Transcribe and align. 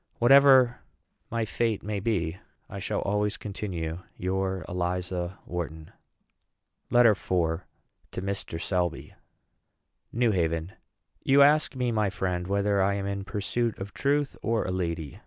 Whatever 0.17 0.79
my 1.29 1.45
fate 1.45 1.83
may 1.83 1.99
be, 1.99 2.37
I 2.67 2.79
shall 2.79 3.01
always 3.01 3.37
continue 3.37 3.99
your 4.17 4.65
ELIZA 4.67 5.37
WHARTON. 5.45 5.91
LETTER 6.89 7.11
IV. 7.11 7.61
TO 8.09 8.21
MR. 8.23 8.59
SELBY. 8.59 9.13
NEW 10.11 10.31
HAVEN. 10.31 10.71
You 11.21 11.43
ask 11.43 11.75
me, 11.75 11.91
my 11.91 12.09
friend, 12.09 12.47
whether 12.47 12.81
I 12.81 12.95
am 12.95 13.05
in 13.05 13.23
pursuit 13.25 13.77
of 13.77 13.93
truth, 13.93 14.35
or 14.41 14.65
a 14.65 14.71
lady. 14.71 15.19